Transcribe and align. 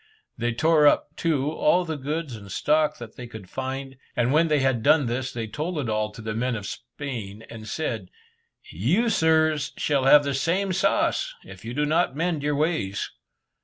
They 0.35 0.51
tore 0.51 0.87
up, 0.87 1.15
too, 1.15 1.51
all 1.51 1.85
the 1.85 1.95
goods 1.95 2.35
and 2.35 2.51
stock 2.51 2.97
that 2.97 3.17
they 3.17 3.27
could 3.27 3.47
find, 3.47 3.97
and 4.15 4.33
when 4.33 4.47
they 4.47 4.57
had 4.59 4.81
done 4.81 5.05
this, 5.05 5.31
they 5.31 5.45
told 5.45 5.77
it 5.77 5.89
all 5.89 6.09
to 6.13 6.23
the 6.23 6.33
men 6.33 6.55
of 6.55 6.65
Spain, 6.65 7.43
and 7.51 7.67
said, 7.67 8.09
"You, 8.71 9.11
sirs, 9.11 9.73
shall 9.77 10.05
have 10.05 10.23
the 10.23 10.33
same 10.33 10.73
sauce, 10.73 11.35
if 11.43 11.63
you 11.63 11.75
do 11.75 11.85
not 11.85 12.15
mend 12.15 12.41
your 12.41 12.55
ways." 12.55 13.11